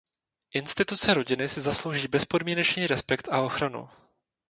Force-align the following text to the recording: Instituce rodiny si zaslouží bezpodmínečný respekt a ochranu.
Instituce 0.53 1.13
rodiny 1.13 1.47
si 1.49 1.61
zaslouží 1.61 2.07
bezpodmínečný 2.07 2.87
respekt 2.87 3.27
a 3.31 3.41
ochranu. 3.41 3.89